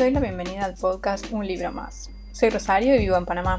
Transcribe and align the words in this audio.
doy 0.00 0.12
la 0.12 0.20
bienvenida 0.20 0.64
al 0.64 0.76
podcast 0.76 1.30
Un 1.30 1.46
libro 1.46 1.70
más. 1.72 2.10
Soy 2.32 2.48
Rosario 2.48 2.94
y 2.94 3.00
vivo 3.00 3.18
en 3.18 3.26
Panamá. 3.26 3.58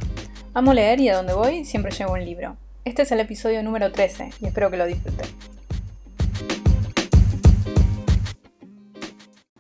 Amo 0.56 0.74
leer 0.74 1.00
y 1.00 1.08
a 1.08 1.16
donde 1.16 1.36
voy 1.36 1.66
siempre 1.66 1.92
llevo 1.92 2.14
un 2.14 2.26
libro. 2.26 2.58
Este 2.84 3.04
es 3.04 3.12
el 3.12 3.20
episodio 3.20 3.62
número 3.62 3.92
13 3.92 4.32
y 4.40 4.48
espero 4.48 4.72
que 4.72 4.78
lo 4.78 4.88
disfruten. 4.88 5.28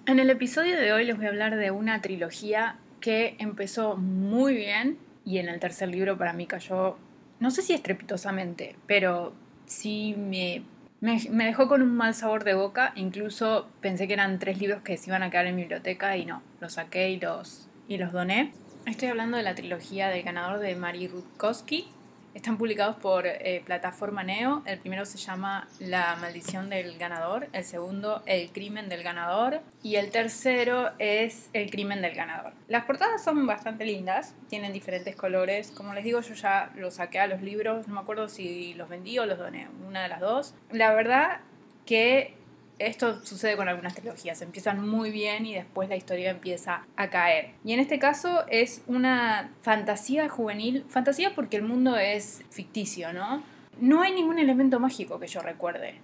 En 0.07 0.17
el 0.17 0.31
episodio 0.31 0.75
de 0.75 0.91
hoy 0.91 1.05
les 1.05 1.15
voy 1.15 1.27
a 1.27 1.29
hablar 1.29 1.55
de 1.55 1.69
una 1.69 2.01
trilogía 2.01 2.79
que 2.99 3.35
empezó 3.37 3.95
muy 3.95 4.55
bien 4.55 4.97
y 5.23 5.37
en 5.37 5.49
el 5.49 5.59
tercer 5.59 5.87
libro 5.87 6.17
para 6.17 6.33
mí 6.33 6.47
cayó, 6.47 6.97
no 7.39 7.51
sé 7.51 7.61
si 7.61 7.73
estrepitosamente, 7.73 8.75
pero 8.87 9.33
sí 9.67 10.15
me 10.17 10.63
me, 11.01 11.45
dejó 11.45 11.67
con 11.67 11.81
un 11.81 11.95
mal 11.95 12.13
sabor 12.13 12.43
de 12.43 12.53
boca, 12.53 12.93
incluso 12.95 13.67
pensé 13.81 14.07
que 14.07 14.13
eran 14.13 14.37
tres 14.37 14.59
libros 14.59 14.83
que 14.83 14.97
se 14.97 15.09
iban 15.09 15.23
a 15.23 15.31
quedar 15.31 15.47
en 15.47 15.55
mi 15.55 15.63
biblioteca 15.63 16.15
y 16.15 16.25
no, 16.25 16.43
los 16.59 16.73
saqué 16.73 17.09
y 17.09 17.19
los, 17.19 17.67
y 17.87 17.97
los 17.97 18.11
doné. 18.11 18.53
Estoy 18.85 19.09
hablando 19.09 19.37
de 19.37 19.43
la 19.43 19.55
trilogía 19.55 20.09
del 20.09 20.23
ganador 20.23 20.59
de 20.59 20.75
Mari 20.75 21.07
Rutkowski, 21.07 21.87
están 22.33 22.57
publicados 22.57 22.95
por 22.97 23.25
eh, 23.27 23.61
plataforma 23.65 24.23
Neo. 24.23 24.63
El 24.65 24.79
primero 24.79 25.05
se 25.05 25.17
llama 25.17 25.67
La 25.79 26.15
maldición 26.15 26.69
del 26.69 26.97
ganador, 26.97 27.47
el 27.53 27.63
segundo 27.63 28.21
El 28.25 28.51
crimen 28.51 28.89
del 28.89 29.03
ganador 29.03 29.61
y 29.83 29.95
el 29.95 30.11
tercero 30.11 30.91
es 30.99 31.49
El 31.53 31.69
crimen 31.69 32.01
del 32.01 32.15
ganador. 32.15 32.53
Las 32.67 32.85
portadas 32.85 33.23
son 33.23 33.45
bastante 33.45 33.85
lindas, 33.85 34.35
tienen 34.49 34.73
diferentes 34.73 35.15
colores. 35.15 35.71
Como 35.71 35.93
les 35.93 36.03
digo, 36.03 36.21
yo 36.21 36.33
ya 36.33 36.71
los 36.75 36.95
saqué 36.95 37.19
a 37.19 37.27
los 37.27 37.41
libros, 37.41 37.87
no 37.87 37.95
me 37.95 37.99
acuerdo 38.01 38.29
si 38.29 38.73
los 38.75 38.89
vendí 38.89 39.19
o 39.19 39.25
los 39.25 39.37
doné, 39.37 39.67
una 39.87 40.03
de 40.03 40.09
las 40.09 40.19
dos. 40.19 40.53
La 40.71 40.93
verdad 40.93 41.41
que 41.85 42.40
esto 42.87 43.23
sucede 43.25 43.55
con 43.55 43.67
algunas 43.67 43.95
trilogías, 43.95 44.41
empiezan 44.41 44.87
muy 44.87 45.11
bien 45.11 45.45
y 45.45 45.53
después 45.53 45.89
la 45.89 45.95
historia 45.95 46.31
empieza 46.31 46.85
a 46.95 47.09
caer. 47.09 47.51
Y 47.63 47.73
en 47.73 47.79
este 47.79 47.99
caso 47.99 48.43
es 48.47 48.81
una 48.87 49.51
fantasía 49.61 50.29
juvenil, 50.29 50.85
fantasía 50.89 51.33
porque 51.35 51.57
el 51.57 51.63
mundo 51.63 51.97
es 51.97 52.43
ficticio, 52.49 53.13
¿no? 53.13 53.43
No 53.79 54.01
hay 54.01 54.13
ningún 54.13 54.39
elemento 54.39 54.79
mágico 54.79 55.19
que 55.19 55.27
yo 55.27 55.41
recuerde, 55.41 55.95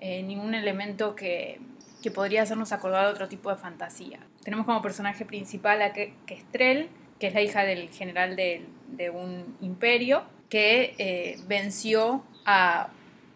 eh, 0.00 0.22
ningún 0.22 0.54
elemento 0.54 1.14
que, 1.14 1.60
que, 2.02 2.10
podría 2.10 2.42
hacernos 2.42 2.72
acordar 2.72 3.06
de 3.06 3.12
otro 3.12 3.28
tipo 3.28 3.50
de 3.50 3.56
fantasía. 3.56 4.20
Tenemos 4.42 4.66
como 4.66 4.80
personaje 4.82 5.24
principal 5.24 5.82
a 5.82 5.92
Kestrel, 5.92 6.88
que 7.18 7.28
es 7.28 7.34
la 7.34 7.40
hija 7.42 7.64
del 7.64 7.88
general 7.90 8.36
de, 8.36 8.66
un 9.10 9.56
imperio, 9.60 10.24
que 10.48 10.94
eh, 10.98 11.38
venció 11.48 12.24
a 12.44 12.88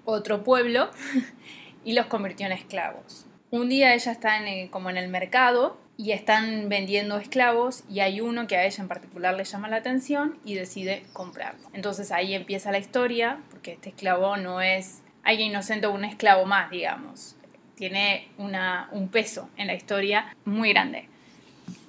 otro 0.04 0.44
pueblo 0.44 0.90
y 1.84 1.92
los 1.92 2.06
convirtió 2.06 2.46
en 2.46 2.52
esclavos. 2.52 3.26
Un 3.50 3.68
día 3.68 3.94
ella 3.94 4.12
está 4.12 4.38
en 4.38 4.68
como 4.68 4.90
en 4.90 4.96
el 4.96 5.08
mercado 5.08 5.76
y 5.96 6.12
están 6.12 6.68
vendiendo 6.68 7.18
esclavos 7.18 7.84
y 7.90 8.00
hay 8.00 8.20
uno 8.20 8.46
que 8.46 8.56
a 8.56 8.64
ella 8.64 8.82
en 8.82 8.88
particular 8.88 9.34
le 9.34 9.44
llama 9.44 9.68
la 9.68 9.76
atención 9.76 10.38
y 10.44 10.54
decide 10.54 11.02
comprarlo. 11.12 11.68
Entonces 11.72 12.12
ahí 12.12 12.34
empieza 12.34 12.72
la 12.72 12.78
historia, 12.78 13.38
porque 13.50 13.72
este 13.72 13.90
esclavo 13.90 14.36
no 14.36 14.62
es 14.62 15.02
alguien 15.24 15.50
inocente 15.50 15.86
o 15.86 15.92
un 15.92 16.04
esclavo 16.04 16.46
más, 16.46 16.70
digamos. 16.70 17.36
Tiene 17.74 18.28
una, 18.38 18.88
un 18.92 19.08
peso 19.08 19.50
en 19.56 19.66
la 19.66 19.74
historia 19.74 20.34
muy 20.44 20.70
grande. 20.70 21.08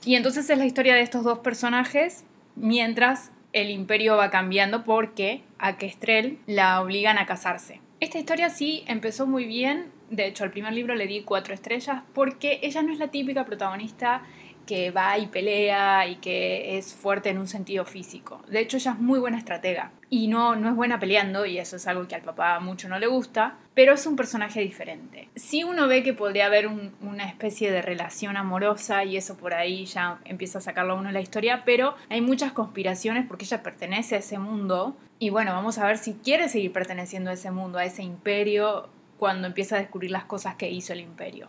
Y 0.04 0.16
entonces 0.16 0.50
es 0.50 0.58
la 0.58 0.66
historia 0.66 0.96
de 0.96 1.02
estos 1.02 1.24
dos 1.24 1.40
personajes 1.40 2.26
mientras 2.56 3.32
el 3.54 3.70
imperio 3.70 4.18
va 4.18 4.30
cambiando 4.30 4.84
porque 4.84 5.44
a 5.60 5.78
Kestrel 5.78 6.40
la 6.48 6.82
obligan 6.82 7.18
a 7.18 7.26
casarse. 7.26 7.80
Esta 8.02 8.18
historia 8.18 8.50
sí 8.50 8.84
empezó 8.88 9.28
muy 9.28 9.46
bien, 9.46 9.92
de 10.10 10.26
hecho 10.26 10.44
al 10.44 10.50
primer 10.50 10.74
libro 10.74 10.96
le 10.96 11.06
di 11.06 11.22
cuatro 11.22 11.54
estrellas 11.54 12.02
porque 12.16 12.60
ella 12.64 12.82
no 12.82 12.92
es 12.92 12.98
la 12.98 13.10
típica 13.10 13.46
protagonista 13.46 14.24
que 14.66 14.90
va 14.90 15.20
y 15.20 15.28
pelea 15.28 16.08
y 16.08 16.16
que 16.16 16.80
es 16.80 16.96
fuerte 16.96 17.30
en 17.30 17.38
un 17.38 17.48
sentido 17.48 17.86
físico. 17.86 18.42
De 18.48 18.60
hecho 18.60 18.78
ella 18.78 18.94
es 18.94 19.00
muy 19.00 19.20
buena 19.20 19.38
estratega 19.38 19.92
y 20.14 20.28
no, 20.28 20.58
no 20.58 20.68
es 20.68 20.76
buena 20.76 21.00
peleando 21.00 21.46
y 21.46 21.58
eso 21.58 21.78
es 21.78 21.88
algo 21.88 22.06
que 22.06 22.16
al 22.16 22.22
papá 22.22 22.60
mucho 22.60 22.90
no 22.90 23.00
le 23.00 23.08
gusta, 23.08 23.56
pero 23.74 23.94
es 23.94 24.06
un 24.06 24.18
personaje 24.18 24.60
diferente. 24.60 25.30
Sí 25.38 25.64
uno 25.64 25.88
ve 25.88 26.04
que 26.04 26.14
podría 26.14 26.48
haber 26.48 26.68
una 26.68 27.24
especie 27.24 27.72
de 27.72 27.82
relación 27.82 28.36
amorosa 28.36 29.06
y 29.06 29.16
eso 29.16 29.38
por 29.38 29.54
ahí 29.54 29.86
ya 29.86 30.20
empieza 30.26 30.58
a 30.58 30.62
sacarlo 30.62 30.98
uno 30.98 31.08
de 31.08 31.14
la 31.14 31.22
historia, 31.22 31.64
pero 31.64 31.96
hay 32.10 32.20
muchas 32.20 32.52
conspiraciones 32.52 33.26
porque 33.26 33.46
ella 33.46 33.64
pertenece 33.64 34.16
a 34.16 34.18
ese 34.18 34.38
mundo 34.38 34.98
y 35.18 35.30
bueno, 35.30 35.54
vamos 35.54 35.78
a 35.78 35.88
ver 35.88 35.98
si 35.98 36.16
quiere 36.16 36.50
seguir 36.50 36.74
perteneciendo 36.74 37.30
a 37.30 37.34
ese 37.34 37.50
mundo, 37.50 37.78
a 37.78 37.86
ese 37.86 38.04
imperio, 38.04 38.90
cuando 39.18 39.48
empieza 39.48 39.78
a 39.78 39.80
descubrir 39.80 40.12
las 40.12 40.26
cosas 40.26 40.56
que 40.56 40.70
hizo 40.70 40.92
el 40.92 41.00
imperio. 41.00 41.48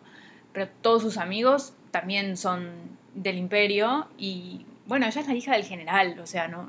Pero 0.53 0.69
todos 0.83 1.03
sus 1.03 1.19
amigos 1.19 1.75
también 1.91 2.37
son 2.37 2.71
del 3.13 3.39
imperio 3.39 4.07
y 4.17 4.67
bueno, 4.87 5.07
ella 5.07 5.21
es 5.21 5.27
la 5.27 5.35
hija 5.35 5.53
del 5.55 5.65
general, 5.65 6.21
o 6.21 6.27
sea, 6.29 6.47
no 6.47 6.69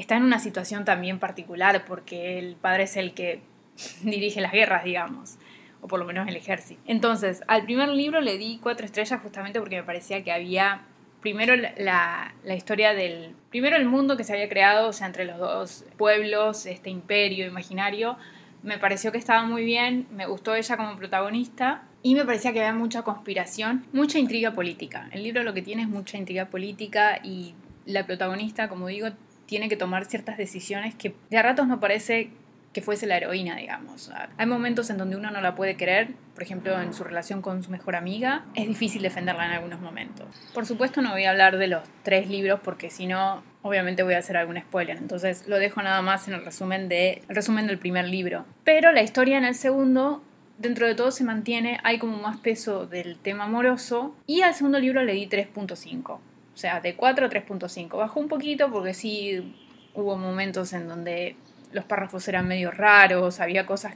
está 0.00 0.16
en 0.16 0.24
una 0.24 0.38
situación 0.38 0.84
también 0.84 1.18
particular 1.18 1.84
porque 1.86 2.38
el 2.38 2.56
padre 2.56 2.84
es 2.84 2.96
el 2.96 3.14
que 3.14 3.42
dirige 4.02 4.40
las 4.40 4.52
guerras, 4.52 4.84
digamos, 4.84 5.38
o 5.80 5.88
por 5.88 5.98
lo 5.98 6.04
menos 6.04 6.28
el 6.28 6.36
ejército. 6.36 6.80
Entonces, 6.86 7.42
al 7.46 7.64
primer 7.64 7.88
libro 7.88 8.20
le 8.20 8.38
di 8.38 8.58
cuatro 8.62 8.86
estrellas 8.86 9.20
justamente 9.20 9.60
porque 9.60 9.76
me 9.76 9.82
parecía 9.82 10.24
que 10.24 10.32
había 10.32 10.82
primero 11.20 11.54
la, 11.54 12.32
historia 12.56 12.94
del, 12.94 13.34
primero 13.50 13.76
el 13.76 13.84
mundo 13.84 14.16
que 14.16 14.24
se 14.24 14.32
había 14.32 14.48
creado, 14.48 14.88
o 14.88 14.92
sea, 14.92 15.06
entre 15.06 15.24
los 15.24 15.38
dos 15.38 15.84
pueblos, 15.96 16.66
este 16.66 16.90
imperio 16.90 17.46
imaginario, 17.46 18.16
me 18.62 18.78
pareció 18.78 19.12
que 19.12 19.18
estaba 19.18 19.42
muy 19.42 19.64
bien, 19.64 20.06
me 20.10 20.26
gustó 20.26 20.54
ella 20.54 20.76
como 20.76 20.96
protagonista 20.96 21.82
y 22.02 22.14
me 22.14 22.24
parecía 22.24 22.52
que 22.52 22.60
había 22.60 22.78
mucha 22.78 23.02
conspiración, 23.02 23.86
mucha 23.92 24.18
intriga 24.18 24.52
política. 24.52 25.08
El 25.12 25.22
libro 25.22 25.42
lo 25.42 25.54
que 25.54 25.62
tiene 25.62 25.82
es 25.82 25.88
mucha 25.88 26.18
intriga 26.18 26.46
política 26.46 27.20
y 27.22 27.54
la 27.86 28.06
protagonista, 28.06 28.68
como 28.68 28.88
digo, 28.88 29.08
tiene 29.50 29.68
que 29.68 29.76
tomar 29.76 30.04
ciertas 30.04 30.36
decisiones 30.36 30.94
que 30.94 31.12
de 31.28 31.36
a 31.36 31.42
ratos 31.42 31.66
no 31.66 31.80
parece 31.80 32.30
que 32.72 32.82
fuese 32.82 33.08
la 33.08 33.16
heroína, 33.16 33.56
digamos. 33.56 34.08
Hay 34.38 34.46
momentos 34.46 34.90
en 34.90 34.96
donde 34.96 35.16
uno 35.16 35.32
no 35.32 35.40
la 35.40 35.56
puede 35.56 35.76
creer, 35.76 36.10
por 36.34 36.44
ejemplo, 36.44 36.80
en 36.80 36.94
su 36.94 37.02
relación 37.02 37.42
con 37.42 37.64
su 37.64 37.70
mejor 37.72 37.96
amiga, 37.96 38.44
es 38.54 38.68
difícil 38.68 39.02
defenderla 39.02 39.46
en 39.46 39.50
algunos 39.50 39.80
momentos. 39.80 40.28
Por 40.54 40.66
supuesto 40.66 41.02
no 41.02 41.10
voy 41.10 41.24
a 41.24 41.30
hablar 41.30 41.58
de 41.58 41.66
los 41.66 41.82
tres 42.04 42.28
libros 42.28 42.60
porque 42.62 42.90
si 42.90 43.08
no, 43.08 43.42
obviamente 43.62 44.04
voy 44.04 44.14
a 44.14 44.18
hacer 44.18 44.36
algún 44.36 44.56
spoiler, 44.56 44.98
entonces 44.98 45.48
lo 45.48 45.58
dejo 45.58 45.82
nada 45.82 46.00
más 46.00 46.28
en 46.28 46.34
el 46.34 46.44
resumen, 46.44 46.88
de, 46.88 47.24
el 47.28 47.34
resumen 47.34 47.66
del 47.66 47.80
primer 47.80 48.06
libro. 48.06 48.46
Pero 48.62 48.92
la 48.92 49.02
historia 49.02 49.36
en 49.36 49.44
el 49.44 49.56
segundo 49.56 50.22
dentro 50.58 50.86
de 50.86 50.94
todo 50.94 51.10
se 51.10 51.24
mantiene, 51.24 51.80
hay 51.82 51.98
como 51.98 52.18
más 52.18 52.36
peso 52.36 52.86
del 52.86 53.18
tema 53.18 53.44
amoroso 53.44 54.14
y 54.28 54.42
al 54.42 54.54
segundo 54.54 54.78
libro 54.78 55.02
le 55.02 55.14
di 55.14 55.26
3.5. 55.26 56.20
O 56.54 56.56
sea, 56.56 56.80
de 56.80 56.96
4 56.96 57.26
a 57.26 57.30
3.5. 57.30 57.96
Bajó 57.96 58.20
un 58.20 58.28
poquito 58.28 58.70
porque 58.70 58.94
sí 58.94 59.54
hubo 59.94 60.16
momentos 60.16 60.72
en 60.72 60.88
donde 60.88 61.36
los 61.72 61.84
párrafos 61.84 62.26
eran 62.28 62.48
medio 62.48 62.70
raros, 62.70 63.40
había 63.40 63.66
cosas 63.66 63.94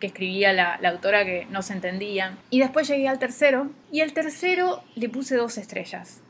que 0.00 0.08
escribía 0.08 0.52
la, 0.52 0.74
autora 0.88 1.24
que 1.24 1.46
no 1.50 1.62
se 1.62 1.72
entendían. 1.72 2.38
Y 2.50 2.60
después 2.60 2.88
llegué 2.88 3.08
al 3.08 3.18
tercero, 3.18 3.70
y 3.90 4.00
al 4.00 4.12
tercero 4.12 4.82
le 4.94 5.08
puse 5.08 5.36
dos 5.36 5.58
estrellas. 5.58 6.22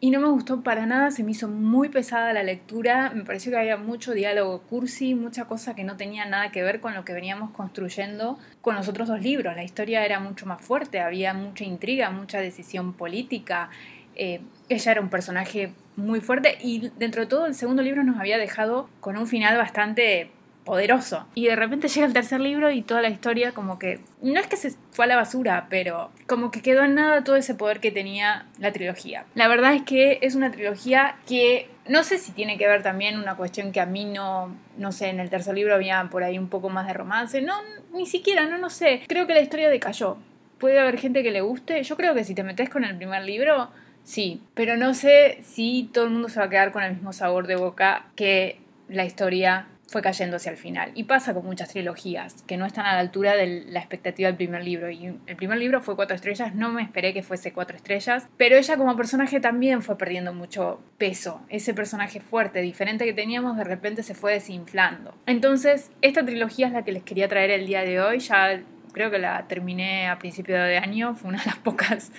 Y 0.00 0.10
no 0.10 0.20
me 0.20 0.28
gustó 0.28 0.62
para 0.62 0.84
nada, 0.84 1.10
se 1.10 1.22
me 1.22 1.30
hizo 1.30 1.48
muy 1.48 1.88
pesada 1.88 2.32
la 2.34 2.42
lectura, 2.42 3.10
me 3.14 3.24
pareció 3.24 3.52
que 3.52 3.58
había 3.58 3.78
mucho 3.78 4.12
diálogo 4.12 4.60
cursi, 4.62 5.14
mucha 5.14 5.46
cosa 5.46 5.74
que 5.74 5.84
no 5.84 5.96
tenía 5.96 6.26
nada 6.26 6.50
que 6.50 6.62
ver 6.62 6.80
con 6.80 6.94
lo 6.94 7.06
que 7.06 7.14
veníamos 7.14 7.52
construyendo 7.52 8.38
con 8.60 8.74
los 8.74 8.86
otros 8.88 9.08
dos 9.08 9.22
libros. 9.22 9.56
La 9.56 9.64
historia 9.64 10.04
era 10.04 10.20
mucho 10.20 10.44
más 10.44 10.60
fuerte, 10.60 11.00
había 11.00 11.32
mucha 11.32 11.64
intriga, 11.64 12.10
mucha 12.10 12.38
decisión 12.40 12.92
política. 12.92 13.70
Eh, 14.16 14.40
ella 14.68 14.92
era 14.92 15.00
un 15.00 15.10
personaje 15.10 15.72
muy 15.96 16.20
fuerte 16.20 16.58
y 16.60 16.90
dentro 16.96 17.22
de 17.22 17.26
todo 17.26 17.46
el 17.46 17.54
segundo 17.54 17.82
libro 17.82 18.02
nos 18.02 18.18
había 18.18 18.38
dejado 18.38 18.88
con 19.00 19.16
un 19.16 19.26
final 19.26 19.56
bastante 19.56 20.30
poderoso. 20.64 21.26
Y 21.34 21.46
de 21.46 21.56
repente 21.56 21.88
llega 21.88 22.06
el 22.06 22.12
tercer 22.12 22.40
libro 22.40 22.70
y 22.70 22.82
toda 22.82 23.02
la 23.02 23.10
historia 23.10 23.52
como 23.52 23.78
que, 23.78 24.00
no 24.22 24.40
es 24.40 24.46
que 24.46 24.56
se 24.56 24.74
fue 24.90 25.04
a 25.04 25.08
la 25.08 25.16
basura, 25.16 25.66
pero 25.68 26.10
como 26.26 26.50
que 26.50 26.62
quedó 26.62 26.82
en 26.82 26.94
nada 26.94 27.22
todo 27.22 27.36
ese 27.36 27.54
poder 27.54 27.80
que 27.80 27.90
tenía 27.90 28.46
la 28.58 28.72
trilogía. 28.72 29.26
La 29.34 29.48
verdad 29.48 29.74
es 29.74 29.82
que 29.82 30.18
es 30.22 30.34
una 30.34 30.50
trilogía 30.50 31.16
que 31.28 31.68
no 31.86 32.02
sé 32.02 32.18
si 32.18 32.32
tiene 32.32 32.56
que 32.56 32.66
ver 32.66 32.82
también 32.82 33.18
una 33.18 33.36
cuestión 33.36 33.72
que 33.72 33.80
a 33.80 33.86
mí 33.86 34.06
no, 34.06 34.56
no 34.78 34.90
sé, 34.92 35.08
en 35.08 35.20
el 35.20 35.30
tercer 35.30 35.54
libro 35.54 35.74
había 35.74 36.02
por 36.10 36.24
ahí 36.24 36.38
un 36.38 36.48
poco 36.48 36.70
más 36.70 36.86
de 36.86 36.94
romance, 36.94 37.42
no, 37.42 37.54
ni 37.92 38.06
siquiera, 38.06 38.46
no, 38.46 38.58
no 38.58 38.70
sé. 38.70 39.02
Creo 39.06 39.26
que 39.26 39.34
la 39.34 39.40
historia 39.40 39.68
decayó. 39.68 40.16
Puede 40.58 40.78
haber 40.78 40.98
gente 40.98 41.22
que 41.22 41.30
le 41.30 41.42
guste, 41.42 41.82
yo 41.82 41.96
creo 41.96 42.14
que 42.14 42.24
si 42.24 42.34
te 42.34 42.42
metes 42.42 42.70
con 42.70 42.84
el 42.84 42.96
primer 42.96 43.22
libro, 43.24 43.68
sí, 44.04 44.42
pero 44.54 44.76
no 44.76 44.94
sé 44.94 45.38
si 45.42 45.90
todo 45.92 46.04
el 46.04 46.10
mundo 46.10 46.28
se 46.28 46.38
va 46.38 46.46
a 46.46 46.50
quedar 46.50 46.70
con 46.70 46.82
el 46.82 46.94
mismo 46.94 47.12
sabor 47.12 47.46
de 47.46 47.56
boca 47.56 48.06
que 48.14 48.60
la 48.88 49.04
historia 49.04 49.66
fue 49.94 50.02
cayendo 50.02 50.36
hacia 50.36 50.50
el 50.50 50.56
final. 50.56 50.90
Y 50.94 51.04
pasa 51.04 51.34
con 51.34 51.44
muchas 51.44 51.68
trilogías 51.68 52.42
que 52.46 52.56
no 52.56 52.66
están 52.66 52.86
a 52.86 52.94
la 52.94 53.00
altura 53.00 53.36
de 53.36 53.64
la 53.66 53.78
expectativa 53.78 54.26
del 54.26 54.36
primer 54.36 54.64
libro. 54.64 54.90
Y 54.90 55.14
el 55.26 55.36
primer 55.36 55.58
libro 55.58 55.80
fue 55.82 55.96
cuatro 55.96 56.16
estrellas, 56.16 56.54
no 56.54 56.70
me 56.70 56.82
esperé 56.82 57.12
que 57.12 57.22
fuese 57.22 57.52
cuatro 57.52 57.76
estrellas, 57.76 58.26
pero 58.36 58.56
ella 58.56 58.76
como 58.76 58.96
personaje 58.96 59.40
también 59.40 59.82
fue 59.82 59.96
perdiendo 59.98 60.32
mucho 60.32 60.80
peso. 60.98 61.42
Ese 61.48 61.74
personaje 61.74 62.20
fuerte, 62.20 62.60
diferente 62.60 63.04
que 63.04 63.12
teníamos, 63.12 63.56
de 63.56 63.64
repente 63.64 64.02
se 64.02 64.14
fue 64.14 64.32
desinflando. 64.32 65.14
Entonces, 65.26 65.90
esta 66.02 66.24
trilogía 66.24 66.66
es 66.66 66.72
la 66.72 66.82
que 66.84 66.92
les 66.92 67.02
quería 67.02 67.28
traer 67.28 67.50
el 67.50 67.66
día 67.66 67.82
de 67.82 68.00
hoy. 68.00 68.18
Ya 68.20 68.62
creo 68.92 69.10
que 69.10 69.18
la 69.18 69.46
terminé 69.46 70.08
a 70.08 70.18
principio 70.18 70.56
de 70.56 70.78
año, 70.78 71.14
fue 71.14 71.28
una 71.28 71.40
de 71.40 71.46
las 71.46 71.58
pocas 71.64 72.10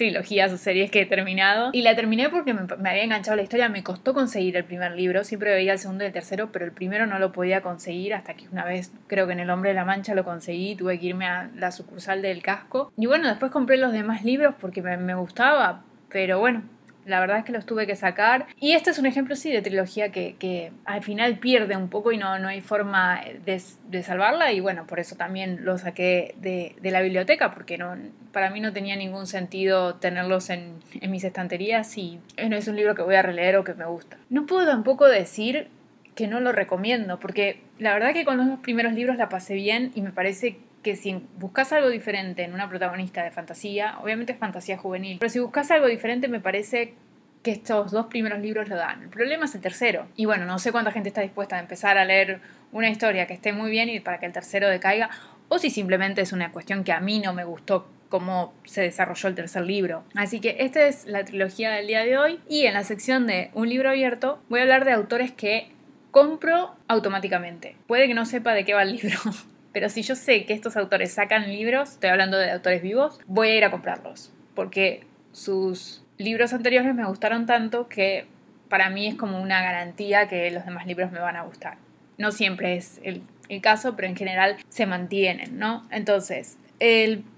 trilogías 0.00 0.50
o 0.50 0.56
series 0.56 0.90
que 0.90 1.02
he 1.02 1.06
terminado. 1.06 1.68
Y 1.74 1.82
la 1.82 1.94
terminé 1.94 2.30
porque 2.30 2.54
me, 2.54 2.62
había 2.88 3.04
enganchado 3.04 3.36
la 3.36 3.42
historia. 3.42 3.68
Me 3.68 3.82
costó 3.82 4.14
conseguir 4.14 4.56
el 4.56 4.64
primer 4.64 4.92
libro. 4.92 5.24
Siempre 5.24 5.52
veía 5.52 5.74
el 5.74 5.78
segundo 5.78 6.04
y 6.04 6.06
el 6.06 6.12
tercero, 6.14 6.50
pero 6.50 6.64
el 6.64 6.72
primero 6.72 7.06
no 7.06 7.18
lo 7.18 7.32
podía 7.32 7.60
conseguir 7.60 8.14
hasta 8.14 8.32
que 8.32 8.48
una 8.48 8.64
vez, 8.64 8.92
creo 9.08 9.26
que 9.26 9.34
en 9.34 9.40
El 9.40 9.50
Hombre 9.50 9.70
de 9.70 9.74
la 9.74 9.84
Mancha 9.84 10.14
lo 10.14 10.24
conseguí. 10.24 10.74
Tuve 10.74 10.98
que 10.98 11.06
irme 11.08 11.26
a 11.26 11.50
la 11.54 11.70
sucursal 11.70 12.22
del 12.22 12.42
casco. 12.42 12.90
Y 12.96 13.04
bueno, 13.04 13.28
después 13.28 13.52
compré 13.52 13.76
los 13.76 13.92
demás 13.92 14.24
libros 14.24 14.54
porque 14.58 14.80
me 14.80 15.14
gustaba. 15.14 15.82
Pero 16.08 16.38
bueno, 16.38 16.62
la 17.10 17.20
verdad 17.20 17.38
es 17.38 17.44
que 17.44 17.52
los 17.52 17.66
tuve 17.66 17.86
que 17.86 17.96
sacar. 17.96 18.46
Y 18.58 18.72
este 18.72 18.90
es 18.90 18.98
un 18.98 19.06
ejemplo, 19.06 19.36
sí, 19.36 19.52
de 19.52 19.60
trilogía 19.62 20.10
que, 20.10 20.72
al 20.84 21.02
final 21.02 21.38
pierde 21.38 21.76
un 21.76 21.88
poco 21.88 22.12
y 22.12 22.16
no, 22.16 22.38
no 22.38 22.48
hay 22.48 22.60
forma 22.60 23.20
de, 23.44 24.02
salvarla. 24.02 24.52
Y 24.52 24.60
bueno, 24.60 24.86
por 24.86 25.00
eso 25.00 25.16
también 25.16 25.64
lo 25.64 25.76
saqué 25.78 26.34
de, 26.40 26.74
la 26.90 27.02
biblioteca, 27.02 27.50
porque 27.50 27.76
no, 27.76 27.94
para 28.32 28.50
mí 28.50 28.60
no 28.60 28.72
tenía 28.72 28.96
ningún 28.96 29.26
sentido 29.26 29.96
tenerlos 29.96 30.50
en, 30.50 30.76
en 31.00 31.10
mis 31.10 31.24
estanterías 31.24 31.96
y 31.98 32.20
no 32.48 32.56
es 32.56 32.68
un 32.68 32.76
libro 32.76 32.94
que 32.94 33.02
voy 33.02 33.16
a 33.16 33.22
releer 33.22 33.56
o 33.56 33.64
que 33.64 33.74
me 33.74 33.86
gusta. 33.86 34.16
No 34.28 34.46
puedo 34.46 34.66
tampoco 34.66 35.06
decir 35.06 35.68
que 36.14 36.26
no 36.26 36.40
lo 36.40 36.52
recomiendo, 36.52 37.18
porque 37.18 37.62
la 37.78 37.92
verdad 37.94 38.12
que 38.12 38.24
con 38.24 38.36
los 38.36 38.46
dos 38.46 38.58
primeros 38.60 38.92
libros 38.92 39.16
la 39.16 39.28
pasé 39.28 39.54
bien 39.54 39.90
y 39.94 40.02
me 40.02 40.10
parece 40.12 40.58
que 40.82 40.96
si 40.96 41.26
buscas 41.38 41.72
algo 41.72 41.88
diferente 41.88 42.42
en 42.42 42.54
una 42.54 42.68
protagonista 42.68 43.22
de 43.22 43.30
fantasía, 43.30 43.98
obviamente 44.02 44.32
es 44.32 44.38
fantasía 44.38 44.78
juvenil, 44.78 45.18
pero 45.18 45.30
si 45.30 45.38
buscas 45.38 45.70
algo 45.70 45.86
diferente 45.86 46.28
me 46.28 46.40
parece 46.40 46.94
que 47.42 47.52
estos 47.52 47.90
dos 47.90 48.06
primeros 48.06 48.40
libros 48.40 48.68
lo 48.68 48.76
dan. 48.76 49.02
El 49.02 49.08
problema 49.08 49.46
es 49.46 49.54
el 49.54 49.60
tercero. 49.60 50.06
Y 50.14 50.26
bueno, 50.26 50.44
no 50.44 50.58
sé 50.58 50.72
cuánta 50.72 50.92
gente 50.92 51.08
está 51.08 51.22
dispuesta 51.22 51.56
a 51.56 51.60
empezar 51.60 51.96
a 51.96 52.04
leer 52.04 52.40
una 52.72 52.90
historia 52.90 53.26
que 53.26 53.34
esté 53.34 53.52
muy 53.52 53.70
bien 53.70 53.88
y 53.88 54.00
para 54.00 54.18
que 54.18 54.26
el 54.26 54.32
tercero 54.32 54.68
decaiga, 54.68 55.10
o 55.48 55.58
si 55.58 55.70
simplemente 55.70 56.20
es 56.20 56.32
una 56.32 56.52
cuestión 56.52 56.84
que 56.84 56.92
a 56.92 57.00
mí 57.00 57.18
no 57.18 57.32
me 57.32 57.44
gustó 57.44 57.88
cómo 58.08 58.52
se 58.64 58.82
desarrolló 58.82 59.28
el 59.28 59.34
tercer 59.34 59.62
libro. 59.62 60.04
Así 60.14 60.40
que 60.40 60.56
esta 60.60 60.86
es 60.86 61.06
la 61.06 61.24
trilogía 61.24 61.70
del 61.70 61.86
día 61.86 62.04
de 62.04 62.18
hoy 62.18 62.40
y 62.48 62.66
en 62.66 62.74
la 62.74 62.84
sección 62.84 63.26
de 63.26 63.50
un 63.54 63.68
libro 63.68 63.88
abierto 63.88 64.42
voy 64.48 64.60
a 64.60 64.62
hablar 64.64 64.84
de 64.84 64.92
autores 64.92 65.32
que 65.32 65.72
compro 66.10 66.74
automáticamente. 66.88 67.76
Puede 67.86 68.08
que 68.08 68.14
no 68.14 68.26
sepa 68.26 68.52
de 68.52 68.64
qué 68.64 68.74
va 68.74 68.82
el 68.82 68.96
libro, 68.96 69.18
pero 69.72 69.88
si 69.88 70.02
yo 70.02 70.14
sé 70.16 70.44
que 70.46 70.52
estos 70.52 70.76
autores 70.76 71.12
sacan 71.12 71.48
libros, 71.48 71.90
estoy 71.92 72.10
hablando 72.10 72.38
de 72.38 72.50
autores 72.50 72.82
vivos, 72.82 73.20
voy 73.26 73.48
a 73.48 73.56
ir 73.56 73.64
a 73.64 73.70
comprarlos, 73.70 74.32
porque 74.54 75.04
sus 75.32 76.04
libros 76.18 76.52
anteriores 76.52 76.94
me 76.94 77.06
gustaron 77.06 77.46
tanto 77.46 77.88
que 77.88 78.26
para 78.68 78.90
mí 78.90 79.06
es 79.06 79.14
como 79.14 79.40
una 79.40 79.62
garantía 79.62 80.28
que 80.28 80.50
los 80.50 80.64
demás 80.64 80.86
libros 80.86 81.12
me 81.12 81.20
van 81.20 81.36
a 81.36 81.42
gustar. 81.42 81.76
No 82.18 82.32
siempre 82.32 82.76
es 82.76 83.00
el, 83.02 83.22
caso, 83.62 83.96
pero 83.96 84.06
en 84.06 84.14
general 84.14 84.56
se 84.68 84.86
mantienen, 84.86 85.58
¿no? 85.58 85.84
Entonces, 85.90 86.56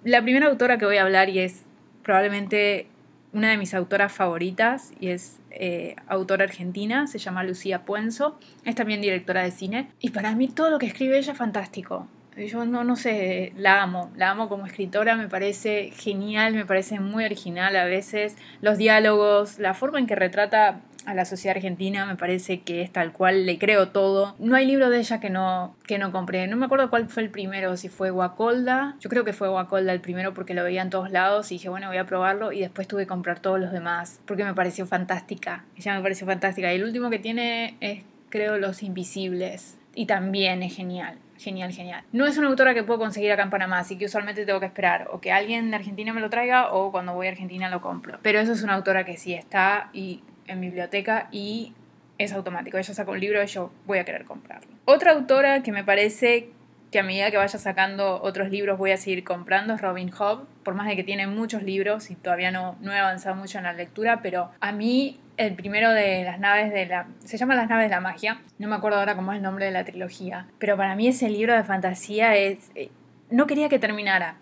la 0.04 0.22
primera 0.22 0.48
autora 0.48 0.76
que 0.76 0.84
voy 0.84 0.98
a 0.98 1.02
hablar 1.02 1.30
y 1.30 1.38
es 1.38 1.62
probablemente 2.02 2.86
una 3.32 3.48
de 3.48 3.56
mis 3.56 3.72
autoras 3.72 4.12
favoritas 4.12 4.92
y 5.00 5.08
es 5.08 5.40
eh, 5.50 5.96
autora 6.06 6.44
argentina, 6.44 7.06
se 7.06 7.18
llama 7.18 7.44
Lucía 7.44 7.86
Puenzo, 7.86 8.38
es 8.64 8.74
también 8.74 9.00
directora 9.00 9.42
de 9.42 9.52
cine 9.52 9.88
y 10.00 10.10
para 10.10 10.34
mí 10.34 10.48
todo 10.48 10.68
lo 10.68 10.78
que 10.78 10.86
escribe 10.86 11.16
ella 11.16 11.32
es 11.32 11.38
fantástico. 11.38 12.08
Yo 12.36 12.64
no, 12.64 12.82
no 12.84 12.96
sé, 12.96 13.52
la 13.56 13.82
amo, 13.82 14.10
la 14.16 14.30
amo 14.30 14.48
como 14.48 14.66
escritora, 14.66 15.16
me 15.16 15.28
parece 15.28 15.90
genial, 15.90 16.54
me 16.54 16.64
parece 16.64 16.98
muy 16.98 17.24
original 17.24 17.76
a 17.76 17.84
veces, 17.84 18.36
los 18.60 18.78
diálogos, 18.78 19.58
la 19.58 19.74
forma 19.74 19.98
en 19.98 20.06
que 20.06 20.14
retrata 20.14 20.80
a 21.04 21.14
la 21.14 21.24
sociedad 21.24 21.56
argentina, 21.56 22.06
me 22.06 22.16
parece 22.16 22.60
que 22.60 22.82
es 22.82 22.92
tal 22.92 23.12
cual, 23.12 23.46
le 23.46 23.58
creo 23.58 23.88
todo. 23.88 24.36
No 24.38 24.54
hay 24.54 24.66
libro 24.66 24.90
de 24.90 24.98
ella 24.98 25.20
que 25.20 25.30
no, 25.30 25.76
que 25.86 25.98
no 25.98 26.12
compré. 26.12 26.46
No 26.46 26.56
me 26.56 26.66
acuerdo 26.66 26.90
cuál 26.90 27.08
fue 27.08 27.22
el 27.22 27.30
primero, 27.30 27.76
si 27.76 27.88
fue 27.88 28.10
Guacolda. 28.10 28.96
Yo 29.00 29.10
creo 29.10 29.24
que 29.24 29.32
fue 29.32 29.48
Guacolda 29.48 29.92
el 29.92 30.00
primero 30.00 30.32
porque 30.34 30.54
lo 30.54 30.64
veía 30.64 30.82
en 30.82 30.90
todos 30.90 31.10
lados 31.10 31.50
y 31.50 31.56
dije, 31.56 31.68
bueno, 31.68 31.88
voy 31.88 31.96
a 31.96 32.06
probarlo 32.06 32.52
y 32.52 32.60
después 32.60 32.86
tuve 32.86 33.02
que 33.02 33.08
comprar 33.08 33.40
todos 33.40 33.60
los 33.60 33.72
demás 33.72 34.20
porque 34.26 34.44
me 34.44 34.54
pareció 34.54 34.86
fantástica. 34.86 35.64
Ella 35.76 35.96
me 35.96 36.02
pareció 36.02 36.26
fantástica. 36.26 36.72
Y 36.72 36.76
el 36.76 36.84
último 36.84 37.10
que 37.10 37.18
tiene 37.18 37.76
es, 37.80 38.02
creo, 38.30 38.58
Los 38.58 38.82
Invisibles. 38.82 39.78
Y 39.94 40.06
también 40.06 40.62
es 40.62 40.74
genial. 40.74 41.18
Genial, 41.38 41.72
genial. 41.72 42.04
No 42.12 42.26
es 42.26 42.38
una 42.38 42.48
autora 42.48 42.72
que 42.72 42.84
puedo 42.84 43.00
conseguir 43.00 43.32
acá 43.32 43.42
en 43.42 43.50
Panamá, 43.50 43.80
así 43.80 43.98
que 43.98 44.04
usualmente 44.06 44.46
tengo 44.46 44.60
que 44.60 44.66
esperar 44.66 45.08
o 45.10 45.20
que 45.20 45.32
alguien 45.32 45.70
de 45.70 45.76
Argentina 45.76 46.12
me 46.12 46.20
lo 46.20 46.30
traiga 46.30 46.72
o 46.72 46.92
cuando 46.92 47.14
voy 47.14 47.26
a 47.26 47.30
Argentina 47.30 47.68
lo 47.68 47.80
compro. 47.80 48.18
Pero 48.22 48.38
eso 48.38 48.52
es 48.52 48.62
una 48.62 48.74
autora 48.74 49.04
que 49.04 49.16
sí 49.16 49.34
está 49.34 49.90
y 49.92 50.22
en 50.46 50.60
biblioteca 50.60 51.28
y 51.32 51.72
es 52.18 52.32
automático. 52.32 52.78
Ella 52.78 52.94
saca 52.94 53.10
un 53.10 53.18
libro 53.18 53.42
y 53.42 53.46
yo 53.46 53.72
voy 53.86 53.98
a 53.98 54.04
querer 54.04 54.24
comprarlo. 54.24 54.70
Otra 54.84 55.12
autora 55.12 55.62
que 55.62 55.72
me 55.72 55.82
parece 55.82 56.50
que 56.92 57.00
a 57.00 57.02
medida 57.02 57.30
que 57.30 57.38
vaya 57.38 57.58
sacando 57.58 58.20
otros 58.22 58.50
libros 58.50 58.78
voy 58.78 58.92
a 58.92 58.96
seguir 58.96 59.24
comprando. 59.24 59.74
Es 59.74 59.80
Robin 59.80 60.12
Hobb, 60.16 60.46
por 60.62 60.74
más 60.74 60.86
de 60.86 60.94
que 60.94 61.02
tiene 61.02 61.26
muchos 61.26 61.62
libros 61.62 62.10
y 62.10 62.14
todavía 62.14 62.52
no, 62.52 62.76
no 62.80 62.92
he 62.92 62.98
avanzado 62.98 63.34
mucho 63.34 63.58
en 63.58 63.64
la 63.64 63.72
lectura, 63.72 64.20
pero 64.22 64.50
a 64.60 64.72
mí 64.72 65.18
el 65.38 65.54
primero 65.54 65.90
de 65.90 66.22
las 66.22 66.38
naves 66.38 66.72
de 66.72 66.86
la... 66.86 67.08
se 67.24 67.38
llama 67.38 67.56
Las 67.56 67.68
naves 67.68 67.86
de 67.86 67.90
la 67.90 68.00
magia, 68.00 68.42
no 68.58 68.68
me 68.68 68.76
acuerdo 68.76 68.98
ahora 68.98 69.16
cómo 69.16 69.32
es 69.32 69.38
el 69.38 69.42
nombre 69.42 69.64
de 69.64 69.72
la 69.72 69.84
trilogía, 69.84 70.46
pero 70.58 70.76
para 70.76 70.94
mí 70.94 71.08
ese 71.08 71.28
libro 71.28 71.56
de 71.56 71.64
fantasía 71.64 72.36
es... 72.36 72.70
Eh, 72.74 72.90
no 73.30 73.46
quería 73.46 73.70
que 73.70 73.78
terminara, 73.78 74.36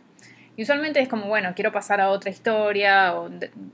y 0.56 0.62
usualmente 0.64 1.00
es 1.00 1.08
como, 1.08 1.26
bueno, 1.26 1.52
quiero 1.54 1.72
pasar 1.72 2.00
a 2.00 2.10
otra 2.10 2.30
historia, 2.30 3.14
o 3.14 3.30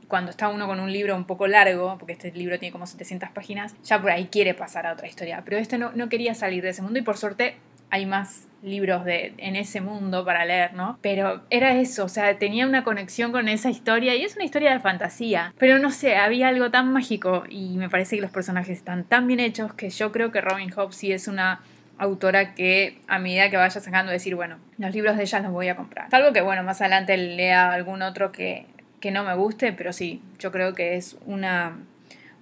cuando 0.07 0.31
está 0.31 0.49
uno 0.49 0.67
con 0.67 0.79
un 0.79 0.93
libro 0.93 1.17
un 1.17 1.25
poco 1.25 1.47
largo, 1.49 1.97
porque 1.99 2.13
este 2.13 2.31
libro 2.33 2.59
tiene 2.59 2.71
como 2.71 2.87
700 2.87 3.31
páginas, 3.31 3.75
ya 3.83 4.01
por 4.01 4.11
ahí 4.11 4.27
quiere 4.27 4.55
pasar 4.55 4.87
a 4.87 4.93
otra 4.93 5.09
historia. 5.09 5.43
Pero 5.45 5.57
este 5.57 5.79
no, 5.79 5.91
no 5.93 6.09
quería 6.09 6.35
salir 6.35 6.63
de 6.63 6.69
ese 6.69 6.83
mundo 6.83 6.99
y 7.01 7.03
por 7.03 7.17
suerte 7.17 7.57
hay 7.91 8.07
más 8.07 8.47
libros 8.67 9.05
de, 9.05 9.33
en 9.39 9.57
ese 9.57 9.81
mundo 9.81 10.25
para 10.25 10.45
leer, 10.45 10.75
¿no? 10.75 10.99
Pero 11.01 11.43
era 11.51 11.75
eso, 11.79 12.05
o 12.05 12.09
sea, 12.09 12.39
tenía 12.39 12.67
una 12.67 12.85
conexión 12.85 13.33
con 13.33 13.49
esa 13.49 13.71
historia 13.71 14.15
y 14.15 14.25
es 14.25 14.35
una 14.35 14.45
historia 14.45 14.73
de 14.73 14.81
fantasía. 14.81 15.55
Pero 15.59 15.79
no 15.79 15.91
sé, 15.91 16.17
había 16.17 16.49
algo 16.49 16.71
tan 16.71 16.93
mágico 16.93 17.45
y 17.49 17.77
me 17.77 17.89
parece 17.89 18.17
que 18.17 18.23
los 18.23 18.31
personajes 18.31 18.77
están 18.77 19.05
tan 19.05 19.27
bien 19.27 19.41
hechos 19.41 19.73
que 19.73 19.91
yo 19.91 20.13
creo 20.13 20.33
que 20.33 20.41
Robin 20.41 20.71
Hobb 20.77 20.93
sí 20.93 21.13
es 21.13 21.29
una 21.29 21.61
autora 21.99 22.55
que 22.55 22.99
a 23.07 23.19
medida 23.19 23.49
que 23.49 23.57
vaya 23.57 23.81
sacando 23.81 24.13
decir, 24.13 24.35
bueno, 24.35 24.59
los 24.79 24.93
libros 24.95 25.17
de 25.17 25.23
ella 25.23 25.41
los 25.41 25.53
voy 25.53 25.69
a 25.69 25.77
comprar. 25.77 26.11
Salvo 26.11 26.33
que, 26.33 26.41
bueno, 26.41 26.63
más 26.63 26.81
adelante 26.81 27.17
lea 27.17 27.73
algún 27.73 28.03
otro 28.03 28.33
que, 28.33 28.67
que 29.01 29.11
no 29.11 29.25
me 29.25 29.35
guste, 29.35 29.73
pero 29.73 29.93
sí, 29.93 30.21
yo 30.39 30.53
creo 30.53 30.75
que 30.75 30.97
es 30.97 31.17
una, 31.25 31.79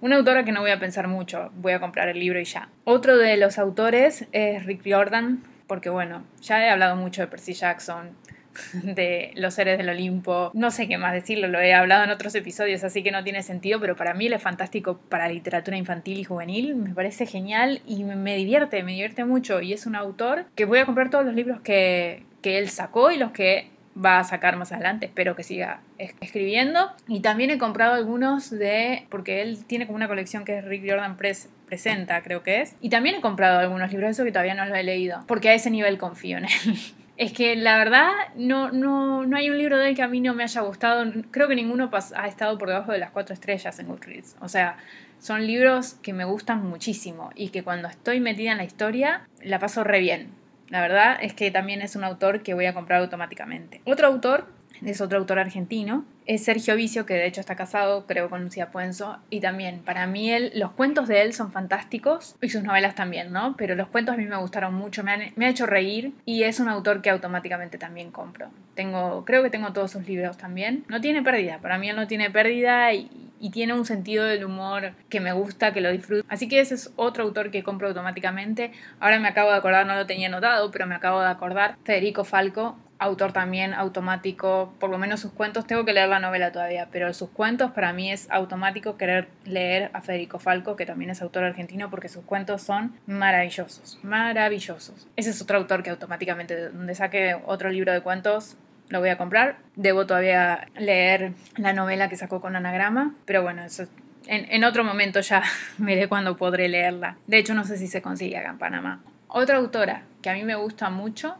una 0.01 0.17
autora 0.17 0.43
que 0.43 0.51
no 0.51 0.61
voy 0.61 0.71
a 0.71 0.79
pensar 0.79 1.07
mucho, 1.07 1.51
voy 1.55 1.73
a 1.73 1.79
comprar 1.79 2.09
el 2.09 2.19
libro 2.19 2.39
y 2.39 2.45
ya. 2.45 2.69
Otro 2.83 3.17
de 3.17 3.37
los 3.37 3.57
autores 3.57 4.25
es 4.33 4.65
Rick 4.65 4.81
Jordan, 4.85 5.43
porque 5.67 5.89
bueno, 5.89 6.23
ya 6.41 6.63
he 6.63 6.69
hablado 6.69 6.95
mucho 6.95 7.21
de 7.21 7.27
Percy 7.27 7.53
Jackson, 7.53 8.11
de 8.83 9.31
los 9.35 9.53
seres 9.53 9.77
del 9.77 9.89
Olimpo. 9.89 10.51
No 10.53 10.71
sé 10.71 10.87
qué 10.87 10.97
más 10.97 11.13
decirlo, 11.13 11.47
lo 11.47 11.59
he 11.59 11.73
hablado 11.73 12.03
en 12.03 12.09
otros 12.09 12.35
episodios, 12.35 12.83
así 12.83 13.03
que 13.03 13.11
no 13.11 13.23
tiene 13.23 13.43
sentido, 13.43 13.79
pero 13.79 13.95
para 13.95 14.13
mí 14.13 14.27
él 14.27 14.33
es 14.33 14.41
fantástico 14.41 14.99
para 15.09 15.29
literatura 15.29 15.77
infantil 15.77 16.19
y 16.19 16.23
juvenil. 16.23 16.75
Me 16.75 16.93
parece 16.93 17.25
genial 17.25 17.81
y 17.85 18.03
me 18.03 18.35
divierte, 18.35 18.83
me 18.83 18.93
divierte 18.93 19.25
mucho. 19.25 19.61
Y 19.61 19.73
es 19.73 19.85
un 19.85 19.95
autor 19.95 20.45
que 20.55 20.65
voy 20.65 20.79
a 20.79 20.85
comprar 20.85 21.09
todos 21.09 21.25
los 21.25 21.35
libros 21.35 21.59
que, 21.61 22.23
que 22.41 22.57
él 22.57 22.69
sacó 22.69 23.11
y 23.11 23.17
los 23.17 23.31
que 23.31 23.69
va 24.03 24.19
a 24.19 24.23
sacar 24.23 24.57
más 24.57 24.71
adelante. 24.71 25.05
Espero 25.05 25.35
que 25.35 25.43
siga 25.43 25.81
escribiendo. 25.97 26.91
Y 27.07 27.21
también 27.21 27.49
he 27.49 27.57
comprado 27.57 27.93
algunos 27.93 28.49
de. 28.49 29.05
porque 29.09 29.41
él 29.41 29.65
tiene 29.65 29.85
como 29.85 29.95
una 29.95 30.07
colección 30.07 30.45
que 30.45 30.57
es 30.57 30.65
Rick 30.65 30.83
Jordan 30.87 31.17
Press 31.17 31.49
presenta, 31.65 32.21
creo 32.21 32.43
que 32.43 32.61
es. 32.61 32.75
Y 32.81 32.89
también 32.89 33.15
he 33.15 33.21
comprado 33.21 33.59
algunos 33.59 33.91
libros 33.91 34.07
de 34.07 34.11
eso 34.11 34.23
que 34.23 34.31
todavía 34.31 34.53
no 34.55 34.65
los 34.65 34.77
he 34.77 34.83
leído. 34.83 35.23
Porque 35.27 35.49
a 35.49 35.53
ese 35.53 35.69
nivel 35.69 35.97
confío 35.97 36.37
en 36.37 36.45
él. 36.45 36.51
Es 37.17 37.31
que 37.31 37.55
la 37.55 37.77
verdad 37.77 38.11
no, 38.35 38.73
no, 38.73 39.25
no 39.25 39.37
hay 39.37 39.49
un 39.49 39.57
libro 39.57 39.77
de 39.77 39.87
él 39.87 39.95
que 39.95 40.01
a 40.01 40.07
mí 40.09 40.19
no 40.19 40.33
me 40.33 40.43
haya 40.43 40.59
gustado. 40.59 41.09
Creo 41.31 41.47
que 41.47 41.55
ninguno 41.55 41.89
ha 42.13 42.27
estado 42.27 42.57
por 42.57 42.67
debajo 42.67 42.91
de 42.91 42.97
las 42.97 43.11
cuatro 43.11 43.33
estrellas 43.33 43.79
en 43.79 43.87
Goodreads. 43.87 44.35
O 44.41 44.49
sea, 44.49 44.75
son 45.19 45.47
libros 45.47 45.93
que 46.01 46.11
me 46.11 46.25
gustan 46.25 46.67
muchísimo 46.67 47.29
y 47.33 47.49
que 47.49 47.63
cuando 47.63 47.87
estoy 47.87 48.19
metida 48.19 48.51
en 48.51 48.57
la 48.57 48.65
historia 48.65 49.21
la 49.41 49.59
paso 49.59 49.85
re 49.85 50.01
bien. 50.01 50.27
La 50.67 50.81
verdad 50.81 51.17
es 51.21 51.33
que 51.33 51.51
también 51.51 51.81
es 51.81 51.95
un 51.95 52.03
autor 52.03 52.43
que 52.43 52.53
voy 52.53 52.65
a 52.65 52.73
comprar 52.73 52.99
automáticamente. 52.99 53.81
Otro 53.85 54.07
autor 54.07 54.47
es 54.83 54.99
otro 54.99 55.17
autor 55.17 55.39
argentino, 55.39 56.03
es 56.25 56.43
Sergio 56.43 56.75
Vicio, 56.75 57.05
que 57.05 57.13
de 57.13 57.27
hecho 57.27 57.39
está 57.39 57.55
casado, 57.55 58.05
creo, 58.07 58.29
con 58.29 58.43
Lucía 58.43 58.71
Puenzo, 58.71 59.17
y 59.29 59.39
también, 59.39 59.79
para 59.79 60.07
mí, 60.07 60.31
los 60.53 60.71
cuentos 60.71 61.07
de 61.07 61.21
él 61.21 61.33
son 61.33 61.51
fantásticos, 61.51 62.35
y 62.41 62.49
sus 62.49 62.63
novelas 62.63 62.95
también, 62.95 63.31
¿no? 63.31 63.55
Pero 63.57 63.75
los 63.75 63.87
cuentos 63.87 64.15
a 64.15 64.17
mí 64.17 64.25
me 64.25 64.37
gustaron 64.37 64.73
mucho, 64.73 65.03
me, 65.03 65.33
me 65.35 65.45
ha 65.45 65.49
hecho 65.49 65.65
reír, 65.65 66.13
y 66.25 66.43
es 66.43 66.59
un 66.59 66.69
autor 66.69 67.01
que 67.01 67.09
automáticamente 67.09 67.77
también 67.77 68.11
compro. 68.11 68.47
Tengo, 68.75 69.23
creo 69.25 69.43
que 69.43 69.49
tengo 69.49 69.71
todos 69.71 69.91
sus 69.91 70.07
libros 70.07 70.37
también. 70.37 70.83
No 70.87 70.99
tiene 70.99 71.21
pérdida, 71.21 71.59
para 71.59 71.77
mí 71.77 71.89
él 71.89 71.95
no 71.95 72.07
tiene 72.07 72.29
pérdida, 72.29 72.93
y, 72.93 73.09
y 73.39 73.51
tiene 73.51 73.73
un 73.73 73.85
sentido 73.85 74.25
del 74.25 74.45
humor 74.45 74.93
que 75.09 75.19
me 75.19 75.31
gusta, 75.33 75.73
que 75.73 75.81
lo 75.81 75.91
disfruto. 75.91 76.25
Así 76.29 76.47
que 76.47 76.59
ese 76.59 76.75
es 76.75 76.91
otro 76.95 77.23
autor 77.23 77.51
que 77.51 77.63
compro 77.63 77.87
automáticamente. 77.87 78.71
Ahora 78.99 79.19
me 79.19 79.27
acabo 79.27 79.51
de 79.51 79.57
acordar, 79.57 79.85
no 79.85 79.95
lo 79.95 80.05
tenía 80.05 80.29
notado, 80.29 80.71
pero 80.71 80.87
me 80.87 80.95
acabo 80.95 81.21
de 81.21 81.27
acordar, 81.27 81.75
Federico 81.83 82.23
Falco, 82.23 82.77
autor 82.99 83.33
también 83.33 83.73
automático, 83.73 84.73
por 84.79 84.89
lo 84.89 84.97
menos 84.97 85.19
sus 85.19 85.31
cuentos, 85.31 85.67
tengo 85.67 85.85
que 85.85 85.93
leer 85.93 86.09
la 86.09 86.19
novela 86.19 86.51
todavía, 86.51 86.87
pero 86.91 87.13
sus 87.13 87.29
cuentos 87.29 87.71
para 87.71 87.93
mí 87.93 88.11
es 88.11 88.29
automático 88.31 88.97
querer 88.97 89.27
leer 89.43 89.89
a 89.93 90.01
Federico 90.01 90.39
Falco, 90.39 90.75
que 90.75 90.85
también 90.85 91.11
es 91.11 91.21
autor 91.21 91.43
argentino, 91.43 91.89
porque 91.89 92.09
sus 92.09 92.23
cuentos 92.23 92.61
son 92.61 92.95
maravillosos, 93.05 93.99
maravillosos. 94.03 95.07
Ese 95.15 95.29
es 95.31 95.41
otro 95.41 95.57
autor 95.57 95.83
que 95.83 95.89
automáticamente, 95.89 96.69
donde 96.69 96.95
saque 96.95 97.35
otro 97.45 97.69
libro 97.69 97.91
de 97.91 98.01
cuentos, 98.01 98.57
lo 98.89 98.99
voy 98.99 99.09
a 99.09 99.17
comprar. 99.17 99.57
Debo 99.75 100.05
todavía 100.05 100.67
leer 100.75 101.33
la 101.57 101.73
novela 101.73 102.07
que 102.07 102.17
sacó 102.17 102.39
con 102.39 102.55
anagrama, 102.55 103.15
pero 103.25 103.41
bueno, 103.41 103.63
eso 103.63 103.87
en, 104.27 104.51
en 104.51 104.63
otro 104.63 104.83
momento 104.83 105.19
ya 105.19 105.43
veré 105.77 106.07
cuándo 106.07 106.37
podré 106.37 106.69
leerla. 106.69 107.17
De 107.27 107.37
hecho, 107.37 107.53
no 107.53 107.65
sé 107.65 107.77
si 107.77 107.87
se 107.87 108.01
consigue 108.01 108.37
acá 108.37 108.51
en 108.51 108.57
Panamá. 108.57 109.03
Otra 109.27 109.57
autora 109.57 110.03
que 110.21 110.29
a 110.29 110.33
mí 110.33 110.43
me 110.43 110.55
gusta 110.55 110.89
mucho 110.89 111.35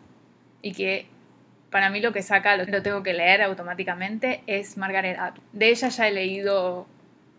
y 0.61 0.73
que 0.73 1.07
para 1.69 1.89
mí 1.89 1.99
lo 1.99 2.13
que 2.13 2.21
saca 2.21 2.55
lo, 2.57 2.81
tengo 2.81 3.03
que 3.03 3.13
leer 3.13 3.41
automáticamente 3.41 4.43
es 4.47 4.77
Margaret 4.77 5.17
Atwood. 5.19 5.43
De 5.53 5.69
ella 5.69 5.89
ya 5.89 6.07
he 6.07 6.11
leído 6.11 6.87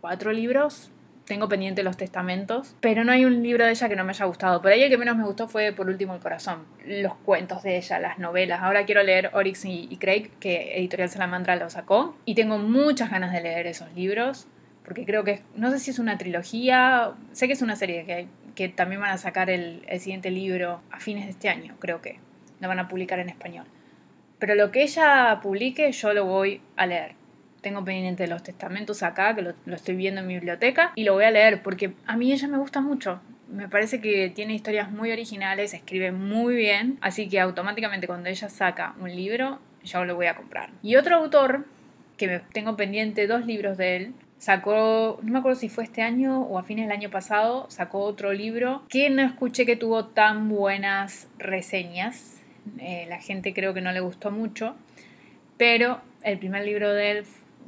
cuatro 0.00 0.32
libros, 0.32 0.90
tengo 1.26 1.48
pendiente 1.48 1.82
los 1.82 1.96
testamentos, 1.96 2.74
pero 2.80 3.04
no 3.04 3.12
hay 3.12 3.24
un 3.24 3.42
libro 3.42 3.64
de 3.64 3.72
ella 3.72 3.88
que 3.88 3.96
no 3.96 4.04
me 4.04 4.10
haya 4.10 4.24
gustado. 4.24 4.62
Por 4.62 4.72
ahí 4.72 4.82
el 4.82 4.90
que 4.90 4.96
menos 4.96 5.16
me 5.16 5.24
gustó 5.24 5.48
fue 5.48 5.72
Por 5.72 5.88
último 5.88 6.14
el 6.14 6.20
corazón, 6.20 6.64
los 6.86 7.14
cuentos 7.16 7.62
de 7.62 7.76
ella, 7.76 7.98
las 7.98 8.18
novelas. 8.18 8.62
Ahora 8.62 8.84
quiero 8.84 9.02
leer 9.02 9.30
Oryx 9.32 9.64
y, 9.64 9.88
y 9.90 9.96
Craig, 9.96 10.30
que 10.38 10.78
Editorial 10.78 11.08
Salamandra 11.08 11.56
lo 11.56 11.68
sacó, 11.68 12.16
y 12.24 12.34
tengo 12.34 12.58
muchas 12.58 13.10
ganas 13.10 13.32
de 13.32 13.40
leer 13.40 13.66
esos 13.66 13.92
libros, 13.94 14.46
porque 14.84 15.04
creo 15.04 15.24
que, 15.24 15.42
no 15.56 15.70
sé 15.70 15.80
si 15.80 15.90
es 15.90 15.98
una 15.98 16.16
trilogía, 16.16 17.12
sé 17.32 17.48
que 17.48 17.54
es 17.54 17.62
una 17.62 17.74
serie 17.74 18.28
que, 18.54 18.68
también 18.68 19.00
van 19.00 19.10
a 19.10 19.18
sacar 19.18 19.50
el, 19.50 19.82
el 19.86 20.00
siguiente 20.00 20.30
libro 20.30 20.80
a 20.90 20.98
fines 20.98 21.26
de 21.26 21.32
este 21.32 21.48
año, 21.50 21.76
creo 21.78 22.00
que 22.00 22.20
lo 22.60 22.68
van 22.68 22.78
a 22.78 22.88
publicar 22.88 23.18
en 23.18 23.28
español. 23.28 23.66
Pero 24.38 24.54
lo 24.54 24.70
que 24.70 24.82
ella 24.82 25.40
publique 25.42 25.90
yo 25.92 26.12
lo 26.12 26.24
voy 26.24 26.60
a 26.76 26.86
leer 26.86 27.16
tengo 27.66 27.84
pendiente 27.84 28.28
los 28.28 28.44
testamentos 28.44 29.02
acá, 29.02 29.34
que 29.34 29.42
lo, 29.42 29.54
estoy 29.74 29.96
viendo 29.96 30.20
en 30.20 30.28
mi 30.28 30.34
biblioteca, 30.34 30.92
y 30.94 31.02
lo 31.02 31.14
voy 31.14 31.24
a 31.24 31.32
leer 31.32 31.64
porque 31.64 31.94
a 32.06 32.16
mí 32.16 32.32
ella 32.32 32.46
me 32.46 32.58
gusta 32.58 32.80
mucho. 32.80 33.20
Me 33.48 33.68
parece 33.68 34.00
que 34.00 34.30
tiene 34.30 34.54
historias 34.54 34.88
muy 34.88 35.10
originales, 35.10 35.74
escribe 35.74 36.12
muy 36.12 36.54
bien, 36.54 36.96
así 37.00 37.28
que 37.28 37.40
automáticamente 37.40 38.06
cuando 38.06 38.28
ella 38.28 38.48
saca 38.48 38.94
un 39.00 39.10
libro, 39.10 39.58
yo 39.82 40.04
lo 40.04 40.14
voy 40.14 40.26
a 40.26 40.36
comprar. 40.36 40.70
Y 40.80 40.94
otro 40.94 41.16
autor, 41.16 41.64
que 42.16 42.40
tengo 42.52 42.76
pendiente 42.76 43.26
dos 43.26 43.46
libros 43.46 43.76
de 43.78 43.96
él, 43.96 44.14
sacó, 44.38 45.18
no 45.24 45.32
me 45.32 45.40
acuerdo 45.40 45.58
si 45.58 45.68
fue 45.68 45.82
este 45.82 46.02
año 46.02 46.42
o 46.42 46.60
a 46.60 46.62
fines 46.62 46.86
del 46.86 46.96
año 46.96 47.10
pasado, 47.10 47.66
sacó 47.68 48.04
otro 48.04 48.32
libro 48.32 48.84
que 48.88 49.10
no 49.10 49.22
escuché 49.22 49.66
que 49.66 49.74
tuvo 49.74 50.06
tan 50.06 50.48
buenas 50.48 51.26
reseñas. 51.36 52.35
Eh, 52.78 53.06
la 53.08 53.20
gente 53.20 53.54
creo 53.54 53.74
que 53.74 53.80
no 53.80 53.92
le 53.92 54.00
gustó 54.00 54.30
mucho, 54.30 54.76
pero 55.56 56.00
el 56.22 56.38
primer 56.38 56.64
libro 56.64 56.92
de 56.92 57.10
él 57.10 57.24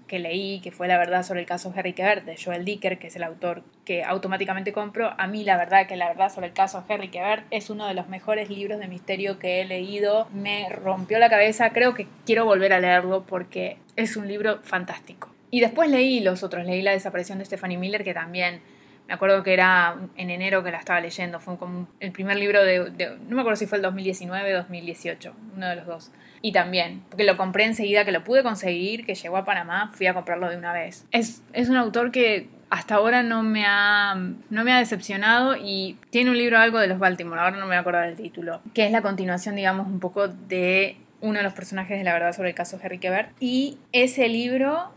que 0.09 0.19
leí, 0.19 0.61
que 0.61 0.73
fue 0.73 0.88
la 0.88 0.99
verdad 0.99 1.23
sobre 1.23 1.40
el 1.40 1.47
caso 1.47 1.73
Harry 1.76 1.93
Quebert 1.93 2.25
de 2.25 2.37
Joel 2.43 2.64
Dicker, 2.64 2.99
que 2.99 3.09
es 3.09 3.17
el 3.17 3.23
autor 3.23 3.62
que 3.85 4.02
automáticamente 4.02 4.73
compro, 4.73 5.14
a 5.17 5.26
mí 5.26 5.45
la 5.45 5.57
verdad 5.57 5.87
que 5.87 5.97
la 5.97 6.09
verdad 6.09 6.33
sobre 6.33 6.49
el 6.49 6.52
caso 6.55 6.83
Harry 6.88 7.09
Quebert 7.09 7.45
es 7.50 7.71
uno 7.71 7.87
de 7.87 7.95
los 7.95 8.09
mejores 8.09 8.49
libros 8.50 8.81
de 8.81 8.88
misterio 8.88 9.38
que 9.38 9.61
he 9.61 9.64
leído, 9.64 10.26
me 10.33 10.69
rompió 10.71 11.19
la 11.19 11.28
cabeza, 11.28 11.71
creo 11.71 11.95
que 11.95 12.09
quiero 12.26 12.45
volver 12.45 12.73
a 12.73 12.81
leerlo 12.81 13.25
porque 13.26 13.76
es 13.97 14.17
un 14.17 14.26
libro 14.26 14.61
fantástico. 14.62 15.28
Y 15.50 15.61
después 15.61 15.90
leí 15.90 16.21
los 16.21 16.43
otros, 16.43 16.67
leí 16.67 16.83
La 16.83 16.93
desaparición 16.93 17.38
de 17.38 17.45
Stephanie 17.45 17.78
Miller, 17.78 18.05
que 18.05 18.14
también 18.14 18.61
me 19.09 19.15
acuerdo 19.15 19.43
que 19.43 19.55
era 19.55 19.97
en 20.17 20.29
enero 20.29 20.62
que 20.62 20.71
la 20.71 20.79
estaba 20.79 21.00
leyendo, 21.00 21.41
fue 21.41 21.57
como 21.57 21.88
el 21.99 22.12
primer 22.12 22.37
libro 22.37 22.62
de, 22.62 23.17
no 23.27 23.37
me 23.37 23.41
acuerdo 23.41 23.57
si 23.57 23.67
fue 23.67 23.79
el 23.79 23.83
2019 23.83 24.55
o 24.55 24.59
2018, 24.59 25.35
uno 25.57 25.67
de 25.67 25.77
los 25.77 25.87
dos. 25.87 26.12
Y 26.43 26.53
también, 26.53 27.03
porque 27.09 27.25
lo 27.25 27.38
compré 27.38 27.65
enseguida, 27.65 28.05
que 28.05 28.12
lo 28.12 28.23
pude 28.23 28.43
conseguir, 28.43 29.07
que 29.07 29.15
llegó 29.15 29.38
a 29.38 29.47
Panamá, 29.47 29.91
fui 29.95 30.07
a 30.07 30.15
comprarlo 30.15 30.50
de 30.50 30.59
una 30.59 30.75
vez. 30.75 31.07
Es, 31.11 31.43
es 31.55 31.71
un 31.71 31.77
autor 31.77 32.12
que 32.12 32.50
hasta 32.69 32.97
ahora 32.97 33.23
no 33.23 33.43
me, 33.43 33.65
ha, 33.67 34.15
no 34.15 34.62
me 34.62 34.73
ha 34.73 34.79
decepcionado 34.79 35.57
y 35.57 35.99
tiene 36.11 36.31
un 36.31 36.37
libro 36.37 36.59
algo 36.59 36.79
de 36.79 36.87
los 36.87 36.99
Baltimore, 36.99 37.41
ahora 37.41 37.57
no 37.57 37.62
me 37.62 37.69
voy 37.69 37.77
a 37.77 37.81
acordar 37.81 38.09
el 38.09 38.17
título, 38.17 38.61
que 38.75 38.85
es 38.85 38.93
la 38.93 39.00
continuación, 39.00 39.57
digamos, 39.57 39.87
un 39.87 40.00
poco 40.00 40.29
de 40.29 40.99
uno 41.23 41.38
de 41.38 41.45
los 41.45 41.55
personajes 41.55 41.97
de 41.97 42.05
la 42.05 42.12
verdad 42.12 42.35
sobre 42.35 42.50
el 42.50 42.55
caso 42.55 42.79
Harry 42.83 42.99
Quebert. 42.99 43.31
Y 43.41 43.79
ese 43.93 44.29
libro 44.29 44.93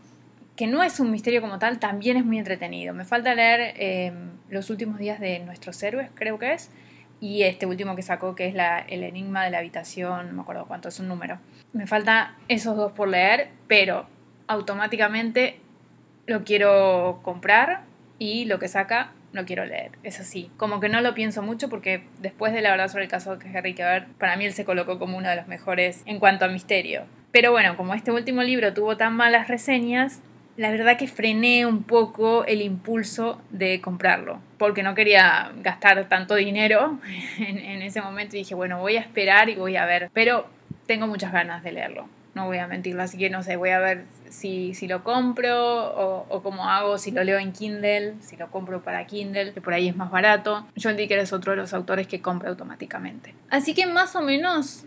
que 0.56 0.66
no 0.66 0.82
es 0.82 1.00
un 1.00 1.10
misterio 1.10 1.40
como 1.40 1.58
tal, 1.58 1.78
también 1.78 2.16
es 2.16 2.24
muy 2.24 2.38
entretenido. 2.38 2.94
Me 2.94 3.04
falta 3.04 3.34
leer 3.34 3.74
em, 3.76 4.32
Los 4.48 4.70
últimos 4.70 4.98
días 4.98 5.18
de 5.18 5.38
nuestros 5.40 5.82
héroes, 5.82 6.10
creo 6.14 6.38
que 6.38 6.52
es, 6.52 6.70
y 7.20 7.44
este 7.44 7.66
último 7.66 7.96
que 7.96 8.02
sacó, 8.02 8.34
que 8.34 8.46
es 8.46 8.54
la, 8.54 8.78
El 8.78 9.02
enigma 9.04 9.44
de 9.44 9.50
la 9.50 9.58
habitación, 9.58 10.28
no 10.28 10.32
me 10.34 10.42
acuerdo 10.42 10.66
cuánto 10.66 10.88
es 10.88 10.98
un 11.00 11.08
número. 11.08 11.38
Me 11.72 11.86
falta 11.86 12.36
esos 12.48 12.76
dos 12.76 12.92
por 12.92 13.08
leer, 13.08 13.48
pero 13.68 14.06
automáticamente 14.46 15.60
lo 16.26 16.44
quiero 16.44 17.20
comprar 17.22 17.82
y 18.18 18.44
lo 18.44 18.58
que 18.58 18.68
saca 18.68 19.12
no 19.32 19.46
quiero 19.46 19.64
leer, 19.64 19.92
es 20.02 20.20
así. 20.20 20.50
Como 20.56 20.80
que 20.80 20.88
no 20.88 21.00
lo 21.00 21.14
pienso 21.14 21.42
mucho 21.42 21.68
porque 21.68 22.04
después 22.20 22.52
de 22.52 22.60
la 22.60 22.70
verdad 22.70 22.88
sobre 22.88 23.04
el 23.04 23.10
caso 23.10 23.36
de 23.36 23.58
Harry 23.58 23.74
Quebert, 23.74 24.08
para 24.18 24.36
mí 24.36 24.44
él 24.44 24.52
se 24.52 24.64
colocó 24.64 24.98
como 24.98 25.16
uno 25.16 25.28
de 25.28 25.36
los 25.36 25.48
mejores 25.48 26.02
en 26.06 26.18
cuanto 26.18 26.44
a 26.44 26.48
misterio. 26.48 27.04
Pero 27.30 27.50
bueno, 27.50 27.76
como 27.76 27.94
este 27.94 28.12
último 28.12 28.42
libro 28.42 28.74
tuvo 28.74 28.96
tan 28.96 29.14
malas 29.16 29.48
reseñas, 29.48 30.20
la 30.56 30.70
verdad 30.70 30.96
que 30.96 31.08
frené 31.08 31.66
un 31.66 31.82
poco 31.82 32.44
el 32.44 32.62
impulso 32.62 33.40
de 33.50 33.80
comprarlo, 33.80 34.40
porque 34.58 34.82
no 34.82 34.94
quería 34.94 35.52
gastar 35.62 36.08
tanto 36.08 36.34
dinero 36.34 36.98
en, 37.38 37.82
ese 37.82 38.02
momento 38.02 38.36
y 38.36 38.40
dije, 38.40 38.54
bueno, 38.54 38.78
voy 38.78 38.96
a 38.96 39.00
esperar 39.00 39.48
y 39.48 39.54
voy 39.54 39.76
a 39.76 39.86
ver, 39.86 40.10
pero 40.12 40.46
tengo 40.86 41.06
muchas 41.06 41.32
ganas 41.32 41.62
de 41.62 41.72
leerlo, 41.72 42.08
no 42.34 42.46
voy 42.46 42.58
a 42.58 42.66
mentirlo, 42.66 43.02
así 43.02 43.18
que 43.18 43.30
no 43.30 43.42
sé, 43.42 43.56
voy 43.56 43.70
a 43.70 43.78
ver 43.78 44.04
si, 44.28 44.74
si 44.74 44.88
lo 44.88 45.04
compro 45.04 45.86
o, 45.86 46.26
o 46.28 46.42
cómo 46.42 46.68
hago, 46.68 46.98
si 46.98 47.10
lo 47.10 47.24
leo 47.24 47.38
en 47.38 47.52
Kindle, 47.52 48.14
si 48.20 48.36
lo 48.36 48.50
compro 48.50 48.82
para 48.82 49.06
Kindle, 49.06 49.52
que 49.52 49.60
por 49.60 49.74
ahí 49.74 49.88
es 49.88 49.96
más 49.96 50.10
barato. 50.10 50.66
John 50.80 50.96
Dicker 50.96 51.18
es 51.18 51.32
otro 51.32 51.52
de 51.52 51.58
los 51.58 51.74
autores 51.74 52.06
que 52.06 52.22
compra 52.22 52.48
automáticamente. 52.48 53.34
Así 53.50 53.74
que 53.74 53.86
más 53.86 54.16
o 54.16 54.22
menos 54.22 54.86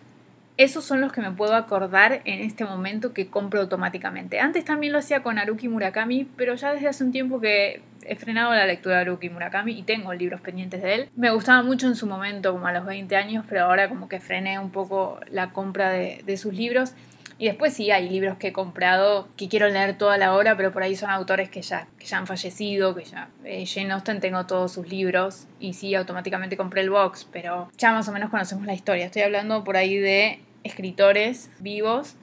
esos 0.58 0.86
son 0.86 1.02
los 1.02 1.12
que 1.12 1.22
me 1.22 1.32
puedo 1.32 1.56
acordar 1.56 2.22
en 2.26 2.40
este 2.40 2.64
momento 2.64 3.14
que 3.14 3.28
compro 3.28 3.62
automáticamente. 3.62 4.40
Antes 4.40 4.64
también 4.64 4.94
lo 4.94 5.00
hacía 5.00 5.22
con 5.22 5.38
Haruki 5.38 5.68
Murakami, 5.68 6.28
pero 6.38 6.56
ya 6.56 6.74
desde 6.74 6.88
hace 6.88 7.04
un 7.04 7.12
tiempo 7.12 7.42
que 7.42 7.82
he 8.06 8.16
frenado 8.16 8.54
la 8.54 8.66
lectura 8.66 8.96
de 8.96 9.02
Haruki 9.02 9.30
Murakami 9.30 9.74
y 9.74 9.84
tengo 9.84 10.14
libros 10.14 10.40
pendientes 10.42 10.82
de 10.82 10.96
él. 10.96 11.10
Me 11.16 11.32
gustaba 11.32 11.62
mucho 11.64 11.88
en 11.88 11.96
su 11.96 12.08
momento, 12.08 12.54
como 12.54 12.68
a 12.68 12.72
los 12.72 12.86
20 12.86 13.16
años, 13.16 13.46
pero 13.50 13.66
ahora 13.66 13.90
como 13.90 14.08
que 14.08 14.20
frené 14.20 14.60
un 14.60 14.72
poco 14.72 15.20
la 15.30 15.52
compra 15.52 15.90
de, 15.90 16.22
de 16.26 16.38
sus 16.38 16.54
libros. 16.54 16.94
Y 17.38 17.48
después 17.48 17.74
sí 17.74 17.92
hay 17.92 18.10
libros 18.10 18.38
que 18.38 18.48
he 18.48 18.54
comprado 18.54 19.28
que 19.36 19.50
quiero 19.50 19.68
leer 19.68 19.98
toda 19.98 20.18
la 20.18 20.34
hora, 20.34 20.56
pero 20.56 20.72
por 20.72 20.84
ahí 20.84 20.96
son 20.96 21.10
autores 21.10 21.50
que 21.50 21.62
ya, 21.62 21.88
que 22.00 22.06
ya 22.06 22.18
han 22.18 22.28
fallecido, 22.28 22.96
que 22.96 23.04
ya... 23.04 23.28
Eh, 23.44 23.66
Jane 23.66 23.92
Austen 23.92 24.22
tengo 24.22 24.46
todos 24.46 24.72
sus 24.72 24.88
libros 24.88 25.46
y 25.60 25.74
sí, 25.74 25.96
automáticamente 25.96 26.56
compré 26.56 26.82
el 26.82 26.90
box, 26.90 27.28
pero 27.32 27.70
ya 27.78 27.92
más 27.92 28.08
o 28.08 28.14
menos 28.14 28.30
conocemos 28.30 28.66
la 28.66 28.74
historia. 28.74 29.06
Estoy 29.06 29.24
hablando 29.24 29.66
por 29.66 29.76
ahí 29.76 29.98
de 29.98 30.40
escritores 30.66 31.50
vivos 31.60 32.18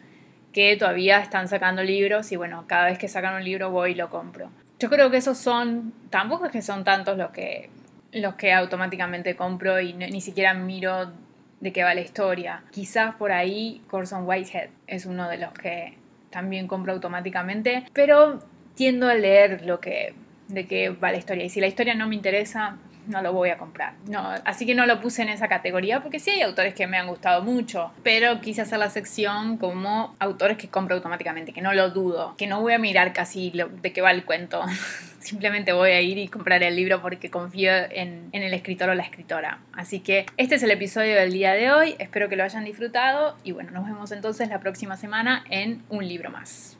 que 0.52 0.76
todavía 0.76 1.20
están 1.20 1.48
sacando 1.48 1.82
libros 1.82 2.30
y 2.32 2.36
bueno, 2.36 2.64
cada 2.66 2.86
vez 2.86 2.98
que 2.98 3.08
sacan 3.08 3.34
un 3.36 3.44
libro 3.44 3.70
voy 3.70 3.92
y 3.92 3.94
lo 3.94 4.10
compro. 4.10 4.50
Yo 4.78 4.90
creo 4.90 5.10
que 5.10 5.16
esos 5.16 5.38
son, 5.38 5.94
tampoco 6.10 6.46
es 6.46 6.52
que 6.52 6.60
son 6.60 6.84
tantos 6.84 7.16
los 7.16 7.30
que, 7.30 7.70
los 8.12 8.34
que 8.34 8.52
automáticamente 8.52 9.34
compro 9.36 9.80
y 9.80 9.94
ni 9.94 10.20
siquiera 10.20 10.52
miro 10.52 11.12
de 11.60 11.72
qué 11.72 11.84
va 11.84 11.94
la 11.94 12.00
historia. 12.00 12.64
Quizás 12.70 13.14
por 13.14 13.32
ahí 13.32 13.82
Corson 13.88 14.26
Whitehead 14.26 14.68
es 14.86 15.06
uno 15.06 15.28
de 15.28 15.38
los 15.38 15.52
que 15.52 15.96
también 16.30 16.66
compro 16.66 16.92
automáticamente, 16.92 17.84
pero 17.92 18.40
tiendo 18.74 19.08
a 19.08 19.14
leer 19.14 19.64
lo 19.64 19.80
que 19.80 20.14
de 20.48 20.66
qué 20.66 20.90
va 20.90 21.12
la 21.12 21.18
historia 21.18 21.44
y 21.44 21.48
si 21.48 21.60
la 21.60 21.66
historia 21.66 21.94
no 21.94 22.08
me 22.08 22.14
interesa 22.14 22.76
no 23.06 23.22
lo 23.22 23.32
voy 23.32 23.50
a 23.50 23.58
comprar. 23.58 23.94
No, 24.06 24.20
así 24.44 24.66
que 24.66 24.74
no 24.74 24.86
lo 24.86 25.00
puse 25.00 25.22
en 25.22 25.28
esa 25.28 25.48
categoría 25.48 26.02
porque 26.02 26.18
sí 26.18 26.30
hay 26.30 26.42
autores 26.42 26.74
que 26.74 26.86
me 26.86 26.98
han 26.98 27.08
gustado 27.08 27.42
mucho, 27.42 27.92
pero 28.02 28.40
quise 28.40 28.62
hacer 28.62 28.78
la 28.78 28.90
sección 28.90 29.56
como 29.56 30.14
autores 30.18 30.56
que 30.56 30.68
compro 30.68 30.96
automáticamente, 30.96 31.52
que 31.52 31.60
no 31.60 31.72
lo 31.72 31.90
dudo, 31.90 32.34
que 32.36 32.46
no 32.46 32.60
voy 32.60 32.72
a 32.72 32.78
mirar 32.78 33.12
casi 33.12 33.50
de 33.50 33.92
qué 33.92 34.00
va 34.00 34.10
el 34.10 34.24
cuento. 34.24 34.62
Simplemente 35.20 35.72
voy 35.72 35.90
a 35.90 36.00
ir 36.00 36.18
y 36.18 36.28
comprar 36.28 36.62
el 36.64 36.74
libro 36.74 37.00
porque 37.00 37.30
confío 37.30 37.72
en, 37.72 38.28
en 38.32 38.42
el 38.42 38.52
escritor 38.54 38.88
o 38.88 38.94
la 38.94 39.04
escritora. 39.04 39.60
Así 39.72 40.00
que 40.00 40.26
este 40.36 40.56
es 40.56 40.62
el 40.64 40.70
episodio 40.70 41.14
del 41.14 41.32
día 41.32 41.52
de 41.52 41.70
hoy. 41.70 41.94
Espero 41.98 42.28
que 42.28 42.36
lo 42.36 42.42
hayan 42.42 42.64
disfrutado 42.64 43.36
y 43.44 43.52
bueno, 43.52 43.70
nos 43.70 43.84
vemos 43.84 44.10
entonces 44.10 44.48
la 44.48 44.58
próxima 44.58 44.96
semana 44.96 45.44
en 45.48 45.82
un 45.90 46.06
libro 46.06 46.30
más. 46.30 46.70